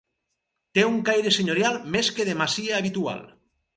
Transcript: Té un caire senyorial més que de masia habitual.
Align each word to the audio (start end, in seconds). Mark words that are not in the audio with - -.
Té 0.77 0.85
un 0.93 0.95
caire 1.09 1.33
senyorial 1.37 1.77
més 1.97 2.09
que 2.17 2.29
de 2.31 2.35
masia 2.43 2.79
habitual. 2.81 3.23